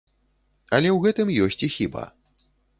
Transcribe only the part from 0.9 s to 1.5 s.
ў гэтым